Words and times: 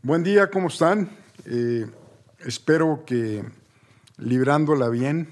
Buen 0.00 0.22
día, 0.22 0.48
¿cómo 0.48 0.68
están? 0.68 1.10
Eh, 1.44 1.84
espero 2.38 3.02
que 3.04 3.44
librándola 4.16 4.88
bien 4.90 5.28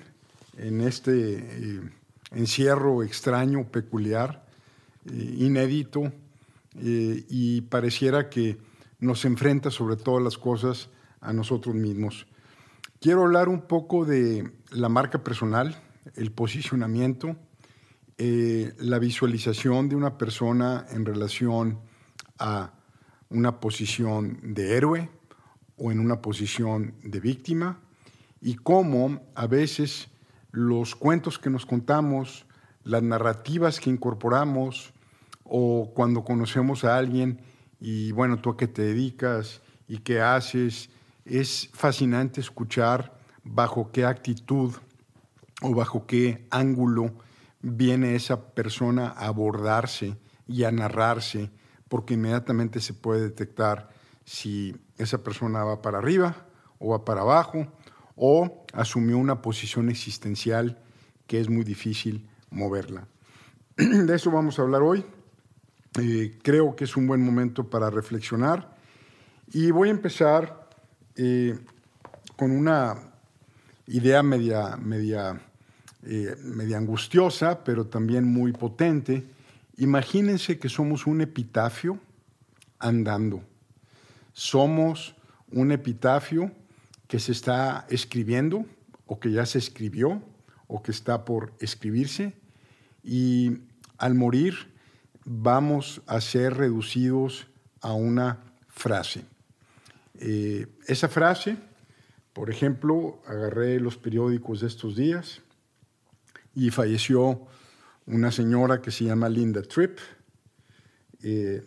en 0.59 0.81
este 0.81 1.13
eh, 1.39 1.81
encierro 2.33 3.05
extraño, 3.05 3.69
peculiar, 3.71 4.45
eh, 5.05 5.35
inédito, 5.39 6.13
y 6.75 7.61
pareciera 7.61 8.29
que 8.29 8.59
nos 8.99 9.25
enfrenta 9.25 9.71
sobre 9.71 9.95
todas 9.95 10.23
las 10.23 10.37
cosas 10.37 10.91
a 11.21 11.33
nosotros 11.33 11.77
mismos. 11.77 12.27
Quiero 13.01 13.23
hablar 13.23 13.49
un 13.49 13.63
poco 13.69 14.05
de 14.05 14.51
la 14.73 14.89
marca 14.89 15.23
personal, 15.23 15.81
el 16.17 16.33
posicionamiento, 16.33 17.37
la 18.19 18.99
visualización 18.99 19.89
de 19.89 19.95
una 19.95 20.19
persona 20.19 20.87
en 20.91 21.07
relación 21.07 21.79
a 22.39 22.76
una 23.31 23.61
posición 23.61 24.39
de 24.43 24.77
héroe 24.77 25.11
o 25.77 25.93
en 25.93 26.01
una 26.01 26.23
posición 26.23 26.95
de 27.03 27.21
víctima. 27.21 27.81
Y 28.41 28.57
cómo 28.57 29.21
a 29.35 29.47
veces 29.47 30.09
los 30.53 30.95
cuentos 30.95 31.39
que 31.39 31.51
nos 31.51 31.67
contamos, 31.67 32.47
las 32.85 33.03
narrativas 33.03 33.81
que 33.81 33.91
incorporamos 33.91 34.93
o 35.45 35.93
cuando 35.95 36.25
conocemos 36.25 36.85
a 36.85 36.97
alguien 36.97 37.41
y 37.81 38.13
bueno, 38.13 38.39
tú 38.41 38.51
a 38.51 38.57
qué 38.57 38.69
te 38.69 38.83
dedicas 38.83 39.61
y 39.87 39.99
qué 39.99 40.21
haces, 40.21 40.91
es 41.25 41.71
fascinante 41.73 42.41
escuchar 42.41 43.19
bajo 43.45 43.91
qué 43.93 44.05
actitud 44.05 44.75
o 45.63 45.75
bajo 45.75 46.07
qué 46.07 46.47
ángulo 46.51 47.13
viene 47.61 48.15
esa 48.15 48.55
persona 48.55 49.09
a 49.09 49.27
abordarse 49.27 50.17
y 50.47 50.65
a 50.65 50.71
narrarse 50.71 51.51
porque 51.89 52.15
inmediatamente 52.15 52.81
se 52.81 52.95
puede 52.95 53.23
detectar 53.23 53.89
si 54.25 54.77
esa 54.99 55.23
persona 55.23 55.65
va 55.65 55.83
para 55.83 55.99
arriba 55.99 56.47
o 56.79 56.91
va 56.91 57.05
para 57.05 57.21
abajo 57.21 57.67
o 58.17 58.65
asumió 58.73 59.19
una 59.19 59.43
posición 59.43 59.89
existencial 59.89 60.79
que 61.27 61.41
es 61.41 61.49
muy 61.49 61.65
difícil 61.65 62.29
moverla. 62.51 63.07
De 63.77 64.15
eso 64.15 64.31
vamos 64.31 64.59
a 64.59 64.63
hablar 64.63 64.83
hoy. 64.83 65.05
Eh, 66.01 66.39
creo 66.43 66.77
que 66.77 66.85
es 66.85 66.97
un 66.97 67.07
buen 67.07 67.23
momento 67.23 67.69
para 67.71 67.89
reflexionar 67.89 68.77
y 69.53 69.71
voy 69.71 69.89
a 69.89 69.93
empezar 69.93 70.69
eh, 71.15 71.59
con 72.37 72.51
una 72.51 72.97
idea 73.87 74.23
media, 74.23 74.77
media, 74.77 75.41
eh, 76.03 76.37
media 76.43 76.77
angustiosa, 76.77 77.63
pero 77.65 77.87
también 77.87 78.25
muy 78.25 78.53
potente, 78.53 79.25
Imagínense 79.79 80.59
que 80.59 80.69
somos 80.69 81.07
un 81.07 81.21
epitafio 81.21 82.01
andando. 82.79 83.43
Somos 84.33 85.15
un 85.51 85.71
epitafio 85.71 86.53
que 87.09 87.19
se 87.19 87.33
está 87.33 87.87
escribiendo 87.91 88.67
o 89.07 89.21
que 89.21 89.31
ya 89.31 89.47
se 89.47 89.59
escribió 89.59 90.23
o 90.67 90.83
que 90.83 90.91
está 90.91 91.25
por 91.25 91.53
escribirse 91.61 92.35
y 93.03 93.59
al 93.99 94.15
morir 94.15 94.75
vamos 95.25 96.03
a 96.07 96.21
ser 96.21 96.55
reducidos 96.55 97.47
a 97.81 97.93
una 97.93 98.43
frase. 98.69 99.25
Eh, 100.19 100.67
esa 100.87 101.09
frase, 101.09 101.57
por 102.33 102.51
ejemplo, 102.51 103.21
agarré 103.27 103.79
los 103.81 103.97
periódicos 103.97 104.61
de 104.61 104.67
estos 104.67 104.97
días 104.97 105.43
y 106.55 106.71
falleció 106.71 107.47
una 108.07 108.31
señora 108.31 108.81
que 108.81 108.91
se 108.91 109.05
llama 109.05 109.29
Linda 109.29 109.63
Tripp, 109.63 109.99
eh, 111.23 111.63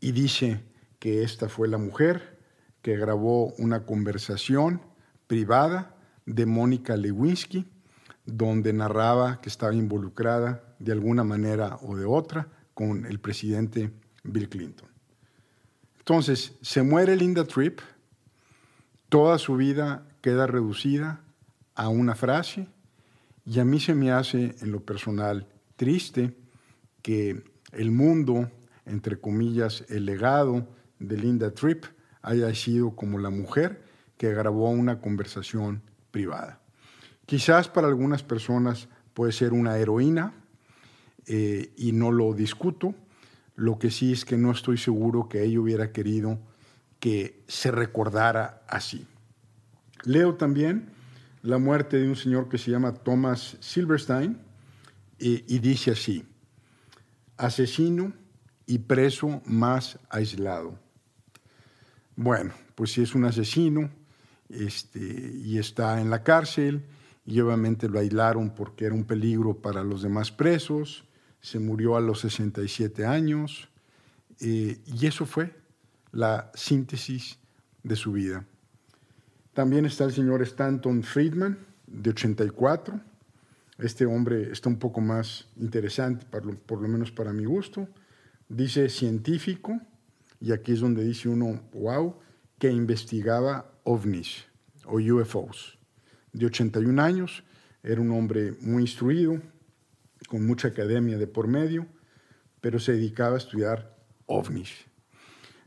y 0.00 0.12
dice 0.12 0.64
que 0.98 1.22
esta 1.22 1.48
fue 1.48 1.68
la 1.68 1.78
mujer 1.78 2.38
que 2.80 2.96
grabó 2.96 3.52
una 3.58 3.84
conversación 3.84 4.82
privada 5.26 5.96
de 6.26 6.46
Mónica 6.46 6.96
Lewinsky, 6.96 7.68
donde 8.24 8.72
narraba 8.72 9.40
que 9.40 9.48
estaba 9.48 9.74
involucrada 9.74 10.74
de 10.78 10.92
alguna 10.92 11.24
manera 11.24 11.78
o 11.82 11.96
de 11.96 12.04
otra 12.04 12.48
con 12.74 13.06
el 13.06 13.20
presidente 13.20 13.92
Bill 14.24 14.48
Clinton. 14.48 14.88
Entonces, 15.98 16.56
se 16.62 16.82
muere 16.82 17.16
Linda 17.16 17.44
Tripp, 17.44 17.80
toda 19.08 19.38
su 19.38 19.56
vida 19.56 20.08
queda 20.20 20.46
reducida 20.46 21.20
a 21.74 21.88
una 21.88 22.14
frase, 22.14 22.66
y 23.44 23.58
a 23.58 23.64
mí 23.64 23.80
se 23.80 23.94
me 23.94 24.12
hace, 24.12 24.54
en 24.60 24.70
lo 24.70 24.80
personal, 24.80 25.48
triste 25.76 26.36
que 27.02 27.42
el 27.72 27.90
mundo, 27.90 28.50
entre 28.86 29.18
comillas, 29.18 29.84
el 29.88 30.06
legado 30.06 30.68
de 30.98 31.16
Linda 31.16 31.52
Tripp 31.52 31.84
haya 32.22 32.54
sido 32.54 32.94
como 32.94 33.18
la 33.18 33.30
mujer 33.30 33.82
que 34.16 34.32
grabó 34.32 34.70
una 34.70 35.00
conversación 35.00 35.82
privada. 36.10 36.60
Quizás 37.26 37.68
para 37.68 37.88
algunas 37.88 38.22
personas 38.22 38.88
puede 39.14 39.32
ser 39.32 39.52
una 39.52 39.76
heroína 39.78 40.34
eh, 41.26 41.72
y 41.76 41.92
no 41.92 42.12
lo 42.12 42.32
discuto. 42.34 42.94
Lo 43.56 43.78
que 43.78 43.90
sí 43.90 44.12
es 44.12 44.24
que 44.24 44.36
no 44.36 44.52
estoy 44.52 44.78
seguro 44.78 45.28
que 45.28 45.42
ella 45.42 45.60
hubiera 45.60 45.92
querido 45.92 46.38
que 47.00 47.42
se 47.48 47.72
recordara 47.72 48.62
así. 48.68 49.06
Leo 50.04 50.34
también 50.34 50.90
la 51.42 51.58
muerte 51.58 51.98
de 51.98 52.08
un 52.08 52.16
señor 52.16 52.48
que 52.48 52.58
se 52.58 52.70
llama 52.70 52.94
Thomas 52.94 53.56
Silverstein 53.60 54.38
y, 55.18 55.58
dice 55.58 55.92
así, 55.92 56.24
asesino 57.36 58.12
y 58.66 58.78
preso 58.78 59.40
más 59.44 59.98
aislado. 60.08 60.78
Bueno, 62.16 62.52
pues 62.74 62.92
si 62.92 63.02
es 63.02 63.14
un 63.14 63.24
asesino 63.24 63.90
este, 64.48 65.32
y 65.44 65.58
está 65.58 66.00
en 66.00 66.10
la 66.10 66.22
cárcel 66.22 66.84
y 67.24 67.40
obviamente 67.40 67.88
lo 67.88 68.00
aislaron 68.00 68.50
porque 68.50 68.86
era 68.86 68.94
un 68.94 69.04
peligro 69.04 69.56
para 69.56 69.84
los 69.84 70.02
demás 70.02 70.32
presos, 70.32 71.04
se 71.40 71.58
murió 71.58 71.96
a 71.96 72.00
los 72.00 72.20
67 72.20 73.04
años 73.06 73.68
eh, 74.40 74.80
y 74.86 75.06
eso 75.06 75.24
fue 75.24 75.54
la 76.10 76.50
síntesis 76.54 77.38
de 77.82 77.96
su 77.96 78.12
vida. 78.12 78.44
También 79.52 79.84
está 79.84 80.04
el 80.04 80.12
señor 80.12 80.40
Stanton 80.42 81.02
Friedman, 81.02 81.58
de 81.86 82.10
84. 82.10 82.98
Este 83.78 84.06
hombre 84.06 84.50
está 84.50 84.70
un 84.70 84.78
poco 84.78 85.02
más 85.02 85.46
interesante, 85.56 86.24
por 86.30 86.80
lo, 86.80 86.88
menos 86.88 87.10
para 87.10 87.34
mi 87.34 87.44
gusto. 87.44 87.86
Dice 88.48 88.88
científico, 88.88 89.78
y 90.40 90.52
aquí 90.52 90.72
es 90.72 90.80
donde 90.80 91.04
dice 91.04 91.28
uno, 91.28 91.60
wow, 91.74 92.16
que 92.58 92.70
investigaba 92.70 93.70
ovnis 93.84 94.46
o 94.86 94.96
UFOs. 94.96 95.78
De 96.32 96.46
81 96.46 97.02
años, 97.02 97.44
era 97.82 98.00
un 98.00 98.10
hombre 98.12 98.54
muy 98.60 98.82
instruido, 98.82 99.38
con 100.28 100.46
mucha 100.46 100.68
academia 100.68 101.18
de 101.18 101.26
por 101.26 101.46
medio, 101.46 101.86
pero 102.62 102.78
se 102.78 102.92
dedicaba 102.92 103.34
a 103.34 103.38
estudiar 103.38 103.98
ovnis. 104.24 104.70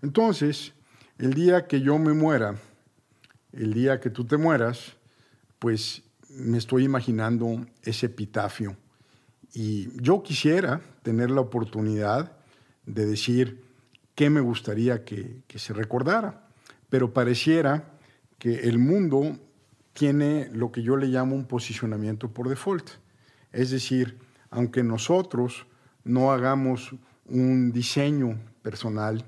Entonces, 0.01 0.73
el 1.19 1.33
día 1.33 1.67
que 1.67 1.81
yo 1.81 1.99
me 1.99 2.13
muera, 2.13 2.55
el 3.55 3.73
día 3.73 3.99
que 3.99 4.09
tú 4.09 4.25
te 4.25 4.37
mueras, 4.37 4.97
pues 5.59 6.03
me 6.29 6.57
estoy 6.57 6.83
imaginando 6.83 7.65
ese 7.83 8.07
epitafio. 8.07 8.75
Y 9.53 9.89
yo 10.01 10.21
quisiera 10.21 10.81
tener 11.01 11.31
la 11.31 11.41
oportunidad 11.41 12.33
de 12.85 13.05
decir 13.05 13.63
qué 14.13 14.29
me 14.29 14.41
gustaría 14.41 15.03
que, 15.05 15.43
se 15.55 15.73
recordara, 15.73 16.47
pero 16.89 17.13
pareciera 17.13 17.97
que 18.37 18.67
el 18.67 18.79
mundo 18.79 19.39
tiene 19.93 20.49
lo 20.51 20.71
que 20.71 20.83
yo 20.83 20.97
le 20.97 21.07
llamo 21.07 21.35
un 21.35 21.45
posicionamiento 21.45 22.33
por 22.33 22.49
default. 22.49 22.89
Es 23.53 23.71
decir, 23.71 24.17
aunque 24.49 24.83
nosotros 24.83 25.65
no 26.03 26.31
hagamos 26.31 26.93
un 27.25 27.71
diseño 27.71 28.37
personal, 28.61 29.25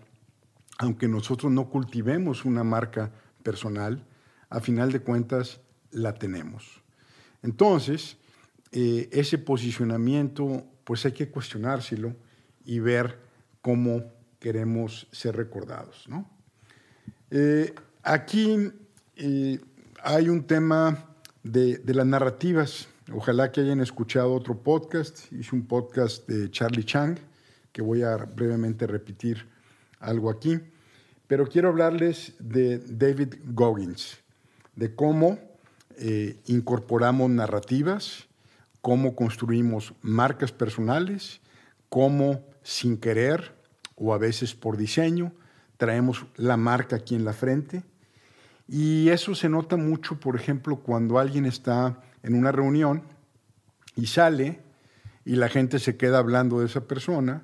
aunque 0.77 1.07
nosotros 1.07 1.51
no 1.51 1.69
cultivemos 1.69 2.43
una 2.43 2.63
marca 2.63 3.11
personal, 3.43 4.05
a 4.49 4.59
final 4.59 4.91
de 4.91 4.99
cuentas 4.99 5.59
la 5.91 6.13
tenemos. 6.13 6.81
Entonces, 7.43 8.17
eh, 8.71 9.09
ese 9.11 9.37
posicionamiento, 9.37 10.65
pues 10.83 11.05
hay 11.05 11.11
que 11.11 11.29
cuestionárselo 11.29 12.15
y 12.65 12.79
ver 12.79 13.19
cómo 13.61 14.03
queremos 14.39 15.07
ser 15.11 15.35
recordados. 15.35 16.07
Eh, 17.31 17.73
aquí 18.03 18.71
eh, 19.15 19.59
hay 20.03 20.29
un 20.29 20.43
tema 20.43 21.05
de, 21.43 21.77
de, 21.77 21.93
las 21.93 22.05
narrativas. 22.05 22.87
Ojalá 23.13 23.51
que 23.51 23.61
hayan 23.61 23.79
escuchado 23.79 24.33
otro 24.33 24.61
podcast. 24.61 25.31
Hice 25.31 25.55
un 25.55 25.65
podcast 25.65 26.27
de 26.27 26.51
Charlie 26.51 26.83
Chang, 26.83 27.17
que 27.71 27.81
voy 27.81 28.03
a 28.03 28.17
brevemente 28.17 28.85
repetir 28.87 29.45
algo 29.99 30.29
aquí. 30.29 30.59
Pero 31.27 31.47
quiero 31.47 31.69
hablarles 31.69 32.33
de 32.39 32.79
David 32.79 33.35
Goggins 33.45 34.17
de 34.77 34.95
cómo 34.95 35.39
eh, 35.97 36.39
incorporamos 36.45 37.29
narrativas, 37.29 38.27
cómo 38.81 39.15
construimos 39.15 39.93
marcas 40.01 40.51
personales, 40.53 41.41
cómo 41.89 42.45
sin 42.63 42.97
querer 42.97 43.55
o 43.95 44.13
a 44.13 44.17
veces 44.17 44.53
por 44.53 44.77
diseño 44.77 45.33
traemos 45.77 46.25
la 46.35 46.55
marca 46.57 46.97
aquí 46.97 47.15
en 47.15 47.25
la 47.25 47.33
frente. 47.33 47.83
Y 48.67 49.09
eso 49.09 49.33
se 49.33 49.49
nota 49.49 49.77
mucho, 49.77 50.19
por 50.19 50.35
ejemplo, 50.35 50.77
cuando 50.77 51.17
alguien 51.17 51.45
está 51.45 52.01
en 52.21 52.35
una 52.35 52.51
reunión 52.51 53.01
y 53.95 54.07
sale 54.07 54.59
y 55.25 55.35
la 55.35 55.49
gente 55.49 55.79
se 55.79 55.97
queda 55.97 56.19
hablando 56.19 56.59
de 56.59 56.67
esa 56.67 56.81
persona, 56.81 57.43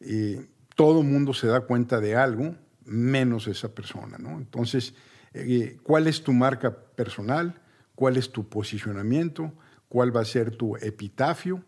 eh, 0.00 0.46
todo 0.74 1.02
mundo 1.02 1.34
se 1.34 1.48
da 1.48 1.60
cuenta 1.60 2.00
de 2.00 2.16
algo, 2.16 2.54
menos 2.86 3.46
esa 3.46 3.74
persona. 3.74 4.16
¿no? 4.18 4.38
Entonces, 4.38 4.94
eh, 5.34 5.78
¿cuál 5.82 6.06
es 6.06 6.22
tu 6.22 6.32
marca 6.32 6.76
personal? 6.76 7.60
¿Cuál 7.94 8.16
es 8.16 8.30
tu 8.32 8.48
posicionamiento? 8.48 9.52
¿Cuál 9.88 10.14
va 10.14 10.22
a 10.22 10.24
ser 10.24 10.56
tu 10.56 10.76
epitafio? 10.76 11.62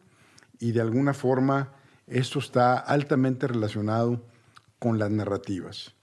Y 0.58 0.72
de 0.72 0.81
alguna 0.81 1.14
forma, 1.14 1.72
esto 2.06 2.38
está 2.38 2.78
altamente 2.78 3.46
relacionado 3.46 4.25
con 4.78 4.99
las 4.99 5.11
narrativas. 5.11 5.94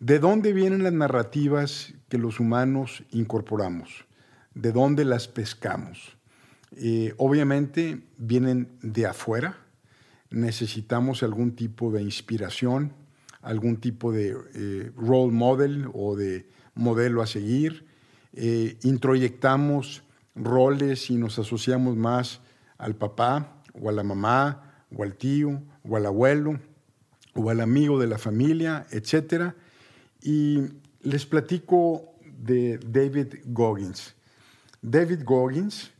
¿De 0.00 0.18
dónde 0.18 0.52
vienen 0.52 0.82
las 0.82 0.92
narrativas 0.92 1.94
que 2.08 2.18
los 2.18 2.38
humanos 2.40 3.04
incorporamos? 3.10 4.04
¿De 4.54 4.72
dónde 4.72 5.04
las 5.04 5.28
pescamos? 5.28 6.16
Eh, 6.72 7.14
obviamente 7.16 8.02
vienen 8.18 8.68
de 8.82 9.06
afuera, 9.06 9.56
necesitamos 10.30 11.22
algún 11.22 11.54
tipo 11.54 11.90
de 11.90 12.02
inspiración, 12.02 12.92
algún 13.40 13.78
tipo 13.78 14.12
de 14.12 14.36
eh, 14.54 14.90
role 14.96 15.32
model 15.32 15.88
o 15.94 16.16
de 16.16 16.46
modelo 16.76 17.22
a 17.22 17.26
seguir, 17.26 17.86
eh, 18.34 18.78
introyectamos 18.82 20.02
roles 20.36 21.10
y 21.10 21.16
nos 21.16 21.38
asociamos 21.38 21.96
más 21.96 22.40
al 22.78 22.94
papá 22.94 23.62
o 23.72 23.88
a 23.88 23.92
la 23.92 24.04
mamá 24.04 24.84
o 24.94 25.02
al 25.02 25.16
tío 25.16 25.62
o 25.82 25.96
al 25.96 26.06
abuelo 26.06 26.60
o 27.34 27.50
al 27.50 27.60
amigo 27.60 27.98
de 27.98 28.06
la 28.06 28.18
familia, 28.18 28.86
etc. 28.90 29.54
Y 30.22 30.60
les 31.02 31.26
platico 31.26 32.14
de 32.38 32.78
David 32.78 33.34
Goggins. 33.46 34.14
David 34.82 35.22
Goggins 35.24 35.90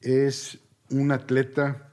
es 0.00 0.58
un 0.90 1.12
atleta 1.12 1.90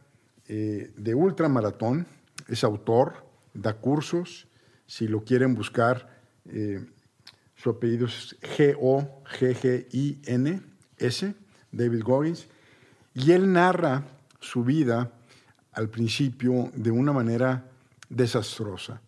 eh, 0.47 0.91
de 0.95 1.15
ultramaratón, 1.15 2.05
es 2.47 2.63
autor, 2.63 3.25
da 3.53 3.73
cursos, 3.73 4.47
si 4.85 5.07
lo 5.07 5.23
quieren 5.23 5.55
buscar, 5.55 6.09
eh, 6.45 6.85
su 7.55 7.69
apellido 7.69 8.07
es 8.07 8.35
G-O-G-G-I-N-S, 8.57 9.25
David 11.71 12.03
Goggins, 12.03 12.47
y 13.13 13.31
él 13.31 13.51
narra 13.51 14.03
su 14.39 14.63
vida 14.63 15.11
al 15.71 15.89
principio 15.89 16.71
de 16.75 16.91
una 16.91 17.11
manera 17.11 17.69
desastrosa. 18.09 19.01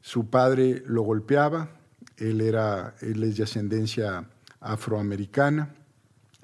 Su 0.00 0.28
padre 0.28 0.82
lo 0.86 1.02
golpeaba, 1.02 1.70
él, 2.16 2.40
era, 2.40 2.94
él 3.00 3.22
es 3.24 3.36
de 3.36 3.44
ascendencia 3.44 4.28
afroamericana, 4.60 5.74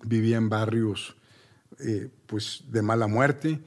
vivía 0.02 0.36
en 0.38 0.48
barrios 0.48 1.16
eh, 1.78 2.08
pues 2.26 2.64
de 2.68 2.82
mala 2.82 3.06
muerte, 3.06 3.60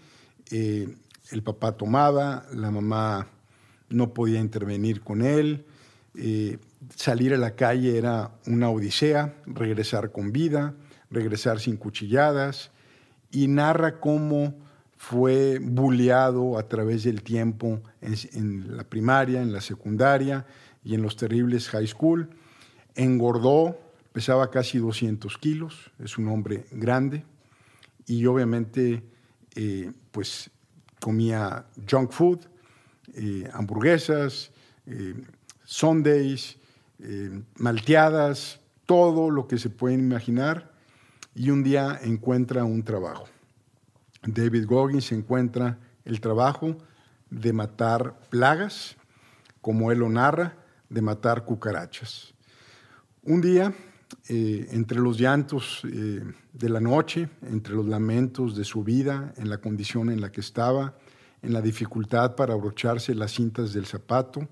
eh, 0.51 0.95
el 1.31 1.43
papá 1.43 1.77
tomaba, 1.77 2.45
la 2.53 2.69
mamá 2.71 3.27
no 3.89 4.13
podía 4.13 4.39
intervenir 4.39 5.01
con 5.01 5.21
él, 5.21 5.65
eh, 6.15 6.59
salir 6.95 7.33
a 7.33 7.37
la 7.37 7.55
calle 7.55 7.97
era 7.97 8.31
una 8.45 8.69
odisea, 8.69 9.35
regresar 9.45 10.11
con 10.11 10.31
vida, 10.31 10.75
regresar 11.09 11.59
sin 11.59 11.77
cuchilladas, 11.77 12.71
y 13.31 13.47
narra 13.47 13.99
cómo 13.99 14.53
fue 14.95 15.59
bulleado 15.59 16.57
a 16.57 16.67
través 16.67 17.03
del 17.03 17.23
tiempo 17.23 17.81
en, 18.01 18.77
la 18.77 18.83
primaria, 18.83 19.41
en 19.41 19.51
la 19.51 19.59
secundaria 19.59 20.45
y 20.83 20.93
en 20.95 21.01
los 21.01 21.17
terribles 21.17 21.67
high 21.69 21.87
school. 21.87 22.29
Engordó, 22.95 23.79
pesaba 24.13 24.49
casi 24.51 24.77
200 24.77 25.37
kilos, 25.39 25.91
es 25.99 26.17
un 26.17 26.29
hombre 26.29 26.65
grande 26.71 27.25
y 28.05 28.25
obviamente 28.27 29.03
eh, 29.55 29.91
pues 30.11 30.51
comía 31.01 31.65
junk 31.89 32.11
food, 32.11 32.39
eh, 33.15 33.49
hamburguesas, 33.51 34.51
eh, 35.73 35.79
sundays, 35.79 36.57
malteadas, 37.55 38.59
todo 38.85 39.29
lo 39.29 39.47
que 39.47 39.57
se 39.57 39.69
pueden 39.69 40.01
imaginar 40.01 40.71
y 41.35 41.49
un 41.49 41.63
día 41.63 41.99
encuentra 42.03 42.63
un 42.63 42.83
trabajo. 42.83 43.25
David 44.25 44.65
Goggins 44.67 45.11
encuentra 45.11 45.79
el 46.05 46.21
trabajo 46.21 46.77
de 47.29 47.53
matar 47.53 48.19
plagas, 48.29 48.95
como 49.61 49.91
él 49.91 49.99
lo 49.99 50.09
narra, 50.09 50.55
de 50.89 51.01
matar 51.01 51.43
cucarachas. 51.45 52.33
Un 53.23 53.41
día, 53.41 53.73
eh, 54.29 54.67
entre 54.71 54.99
los 54.99 55.19
llantos 55.19 55.81
eh, 55.85 56.21
de 56.53 56.69
la 56.69 56.79
noche, 56.79 57.29
entre 57.41 57.73
los 57.73 57.87
lamentos 57.87 58.55
de 58.55 58.63
su 58.63 58.83
vida, 58.83 59.33
en 59.37 59.49
la 59.49 59.57
condición 59.57 60.09
en 60.09 60.21
la 60.21 60.31
que 60.31 60.41
estaba, 60.41 60.95
en 61.41 61.53
la 61.53 61.61
dificultad 61.61 62.35
para 62.35 62.53
abrocharse 62.53 63.15
las 63.15 63.31
cintas 63.31 63.73
del 63.73 63.85
zapato, 63.85 64.47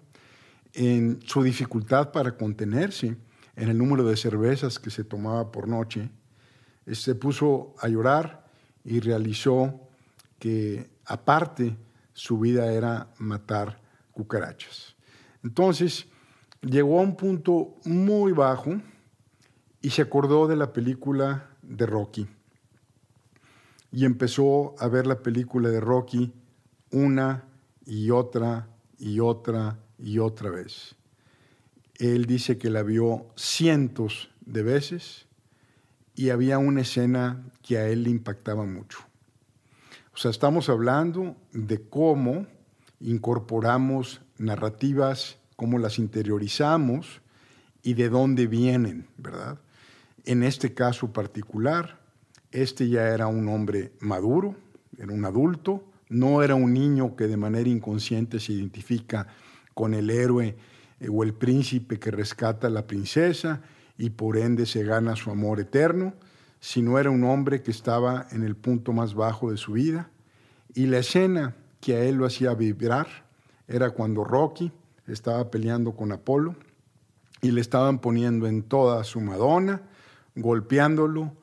en 0.73 1.19
su 1.25 1.43
dificultad 1.43 2.11
para 2.11 2.37
contenerse 2.37 3.17
en 3.55 3.69
el 3.69 3.77
número 3.77 4.03
de 4.03 4.17
cervezas 4.17 4.79
que 4.79 4.89
se 4.89 5.03
tomaba 5.03 5.51
por 5.51 5.67
noche, 5.67 6.09
se 6.91 7.15
puso 7.15 7.75
a 7.79 7.87
llorar 7.87 8.45
y 8.83 8.99
realizó 8.99 9.79
que 10.39 10.89
aparte 11.05 11.77
su 12.13 12.39
vida 12.39 12.71
era 12.71 13.11
matar 13.17 13.81
cucarachas. 14.11 14.95
Entonces 15.43 16.07
llegó 16.61 16.99
a 16.99 17.03
un 17.03 17.15
punto 17.15 17.75
muy 17.85 18.31
bajo 18.31 18.81
y 19.81 19.89
se 19.89 20.01
acordó 20.01 20.47
de 20.47 20.55
la 20.55 20.73
película 20.73 21.49
de 21.61 21.85
Rocky 21.85 22.27
y 23.91 24.05
empezó 24.05 24.75
a 24.79 24.87
ver 24.87 25.05
la 25.05 25.21
película 25.21 25.69
de 25.69 25.81
Rocky 25.81 26.33
una 26.91 27.45
y 27.85 28.09
otra 28.11 28.69
y 28.97 29.19
otra 29.19 29.79
y 30.01 30.19
otra 30.19 30.49
vez. 30.49 30.95
Él 31.95 32.25
dice 32.25 32.57
que 32.57 32.69
la 32.69 32.83
vio 32.83 33.27
cientos 33.35 34.29
de 34.45 34.63
veces 34.63 35.27
y 36.15 36.29
había 36.29 36.57
una 36.57 36.81
escena 36.81 37.43
que 37.61 37.77
a 37.77 37.87
él 37.87 38.03
le 38.03 38.09
impactaba 38.09 38.65
mucho. 38.65 38.99
O 40.13 40.17
sea, 40.17 40.31
estamos 40.31 40.67
hablando 40.69 41.37
de 41.53 41.81
cómo 41.81 42.47
incorporamos 42.99 44.21
narrativas, 44.37 45.37
cómo 45.55 45.77
las 45.77 45.99
interiorizamos 45.99 47.21
y 47.83 47.93
de 47.93 48.09
dónde 48.09 48.47
vienen, 48.47 49.07
¿verdad? 49.17 49.59
En 50.25 50.43
este 50.43 50.73
caso 50.73 51.13
particular, 51.13 51.99
este 52.51 52.89
ya 52.89 53.09
era 53.09 53.27
un 53.27 53.47
hombre 53.47 53.93
maduro, 53.99 54.55
era 54.97 55.13
un 55.13 55.25
adulto, 55.25 55.83
no 56.09 56.43
era 56.43 56.55
un 56.55 56.73
niño 56.73 57.15
que 57.15 57.27
de 57.27 57.37
manera 57.37 57.69
inconsciente 57.69 58.39
se 58.39 58.53
identifica 58.53 59.27
con 59.73 59.93
el 59.93 60.09
héroe 60.09 60.55
eh, 60.99 61.07
o 61.09 61.23
el 61.23 61.33
príncipe 61.33 61.99
que 61.99 62.11
rescata 62.11 62.67
a 62.67 62.71
la 62.71 62.87
princesa, 62.87 63.61
y 63.97 64.09
por 64.09 64.37
ende 64.37 64.65
se 64.65 64.83
gana 64.83 65.15
su 65.15 65.29
amor 65.29 65.59
eterno, 65.59 66.13
sino 66.59 66.97
era 66.97 67.09
un 67.09 67.23
hombre 67.23 67.61
que 67.61 67.71
estaba 67.71 68.27
en 68.31 68.43
el 68.43 68.55
punto 68.55 68.93
más 68.93 69.13
bajo 69.13 69.51
de 69.51 69.57
su 69.57 69.73
vida. 69.73 70.09
Y 70.73 70.87
la 70.87 70.99
escena 70.99 71.55
que 71.79 71.95
a 71.95 72.03
él 72.03 72.15
lo 72.15 72.25
hacía 72.25 72.53
vibrar 72.53 73.07
era 73.67 73.91
cuando 73.91 74.23
Rocky 74.23 74.71
estaba 75.07 75.51
peleando 75.51 75.93
con 75.95 76.11
Apolo 76.11 76.55
y 77.41 77.51
le 77.51 77.61
estaban 77.61 77.99
poniendo 77.99 78.47
en 78.47 78.63
toda 78.63 79.03
su 79.03 79.19
Madonna, 79.19 79.81
golpeándolo 80.35 81.33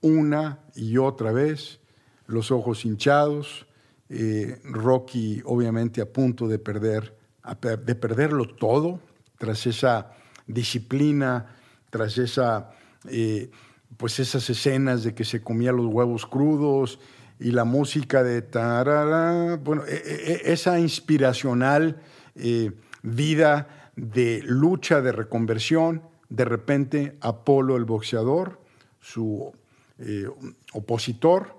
una 0.00 0.60
y 0.74 0.98
otra 0.98 1.32
vez, 1.32 1.80
los 2.26 2.50
ojos 2.50 2.84
hinchados, 2.84 3.66
eh, 4.08 4.60
Rocky 4.64 5.42
obviamente 5.44 6.00
a 6.00 6.06
punto 6.06 6.46
de 6.46 6.58
perder, 6.58 7.17
de 7.42 7.94
perderlo 7.94 8.46
todo 8.46 9.00
tras 9.38 9.66
esa 9.66 10.12
disciplina 10.46 11.54
tras 11.90 12.18
esa, 12.18 12.70
eh, 13.08 13.50
pues 13.96 14.18
esas 14.18 14.48
escenas 14.50 15.04
de 15.04 15.14
que 15.14 15.24
se 15.24 15.42
comía 15.42 15.72
los 15.72 15.86
huevos 15.86 16.26
crudos 16.26 16.98
y 17.40 17.52
la 17.52 17.64
música 17.64 18.22
de 18.22 18.42
tarara, 18.42 19.56
bueno, 19.56 19.84
e, 19.86 19.94
e, 19.94 20.32
e, 20.32 20.52
esa 20.52 20.78
inspiracional 20.80 22.02
eh, 22.34 22.72
vida 23.02 23.92
de 23.96 24.42
lucha, 24.44 25.00
de 25.00 25.12
reconversión, 25.12 26.02
de 26.28 26.44
repente 26.44 27.16
Apolo 27.20 27.76
el 27.76 27.84
boxeador, 27.84 28.60
su 29.00 29.52
eh, 29.98 30.26
opositor, 30.72 31.56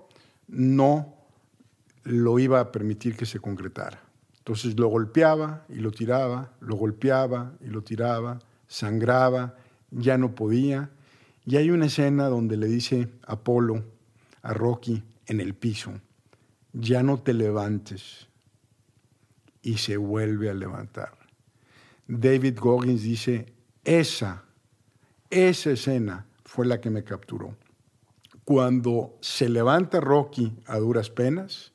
no 0.47 1.15
lo 2.03 2.39
iba 2.39 2.59
a 2.59 2.71
permitir 2.71 3.15
que 3.15 3.25
se 3.25 3.39
concretara. 3.39 4.08
Entonces 4.49 4.79
lo 4.79 4.87
golpeaba 4.87 5.63
y 5.69 5.75
lo 5.75 5.91
tiraba, 5.91 6.53
lo 6.59 6.75
golpeaba 6.75 7.53
y 7.61 7.67
lo 7.67 7.83
tiraba, 7.83 8.39
sangraba 8.67 9.55
ya 9.91 10.17
no 10.17 10.33
podía. 10.33 10.89
Y 11.45 11.57
hay 11.57 11.69
una 11.69 11.85
escena 11.85 12.29
donde 12.29 12.57
le 12.57 12.65
dice 12.65 13.09
Apolo 13.27 13.83
a 14.41 14.55
Rocky 14.55 15.03
en 15.27 15.39
el 15.39 15.53
piso, 15.53 16.01
ya 16.73 17.03
no 17.03 17.19
te 17.19 17.35
levantes. 17.35 18.27
Y 19.61 19.77
se 19.77 19.97
vuelve 19.97 20.49
a 20.49 20.55
levantar. 20.55 21.15
David 22.07 22.57
Goggins 22.59 23.03
dice, 23.03 23.53
esa, 23.83 24.45
esa 25.29 25.69
escena 25.69 26.25
fue 26.43 26.65
la 26.65 26.81
que 26.81 26.89
me 26.89 27.03
capturó. 27.03 27.55
Cuando 28.45 29.15
se 29.21 29.47
levanta 29.47 29.99
Rocky 29.99 30.57
a 30.65 30.79
duras 30.79 31.11
penas, 31.11 31.71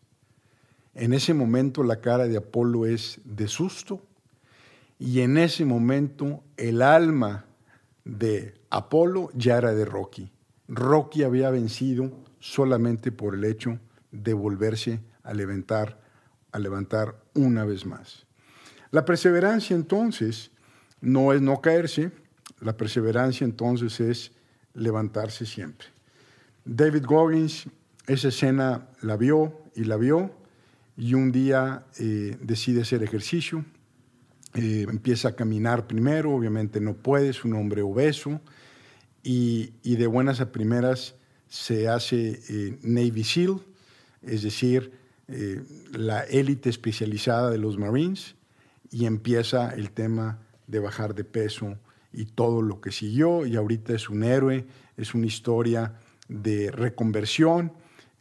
en 0.95 1.13
ese 1.13 1.35
momento 1.35 1.83
la 1.83 2.01
cara 2.01 2.27
de 2.27 2.37
Apolo 2.37 2.87
es 2.87 3.21
de 3.25 3.49
susto 3.49 4.01
y 4.99 5.21
en 5.21 5.37
ese 5.39 5.65
momento 5.65 6.43
el 6.57 6.83
alma 6.83 7.47
de 8.05 8.55
Apolo 8.71 9.31
ya 9.35 9.59
era 9.59 9.75
de 9.75 9.85
Rocky. 9.85 10.33
Rocky 10.69 11.23
había 11.23 11.51
vencido 11.51 12.13
solamente 12.39 13.13
por 13.13 13.35
el 13.35 13.45
hecho 13.45 13.79
de 14.13 14.35
volverse 14.35 15.01
a 15.23 15.35
levantar, 15.35 16.01
a 16.53 16.59
levantar 16.59 17.21
una 17.35 17.65
vez 17.65 17.85
más. 17.87 18.27
La 18.91 19.05
perseverancia 19.05 19.75
entonces 19.75 20.51
no 21.01 21.33
es 21.33 21.43
no 21.43 21.61
caerse, 21.61 22.13
la 22.61 22.77
perseverancia 22.77 23.45
entonces 23.45 23.99
es 24.01 24.33
levantarse 24.75 25.45
siempre. 25.47 25.89
David 26.65 27.05
Goggins 27.05 27.67
esa 28.07 28.29
escena 28.29 28.89
la 29.01 29.17
vio 29.17 29.63
y 29.75 29.85
la 29.85 29.97
vio 29.97 30.31
y 30.97 31.15
un 31.15 31.33
día 31.33 31.87
eh, 31.99 32.37
decide 32.41 32.83
hacer 32.83 33.03
ejercicio, 33.03 33.65
eh, 34.55 34.87
empieza 34.89 35.29
a 35.29 35.37
caminar 35.37 35.87
primero, 35.87 36.35
obviamente 36.35 36.81
no 36.81 36.95
puede, 36.95 37.31
es 37.31 37.45
un 37.45 37.55
hombre 37.55 37.83
obeso 37.83 38.41
y, 39.23 39.73
de 39.83 40.07
buenas 40.07 40.41
a 40.41 40.53
primeras 40.53 41.17
se 41.49 41.89
hace 41.89 42.41
eh, 42.49 42.79
Navy 42.83 43.25
SEAL, 43.25 43.61
es 44.23 44.43
decir, 44.43 44.93
la 45.93 46.21
élite 46.25 46.69
especializada 46.69 47.51
de 47.51 47.57
los 47.57 47.79
Marines 47.79 48.35
y 48.91 49.07
empieza 49.07 49.71
el 49.71 49.91
tema 49.91 50.39
de 50.67 50.81
bajar 50.81 51.15
de 51.15 51.25
peso 51.25 51.79
y 52.13 52.27
todo 52.27 52.61
lo 52.61 52.83
que 52.83 52.93
siguió 52.93 53.47
y 53.47 53.57
ahorita 53.57 53.95
es 53.95 54.11
un 54.11 54.23
héroe, 54.23 54.67
es 54.99 55.15
una 55.15 55.27
historia 55.27 55.95
de 56.29 56.71
reconversión, 56.71 57.73